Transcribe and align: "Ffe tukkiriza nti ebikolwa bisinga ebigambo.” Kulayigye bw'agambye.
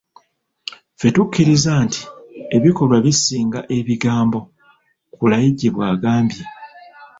"Ffe 0.97 1.07
tukkiriza 1.15 1.71
nti 1.85 2.01
ebikolwa 2.55 2.97
bisinga 3.05 3.59
ebigambo.” 3.77 4.39
Kulayigye 5.15 5.69
bw'agambye. 5.75 6.43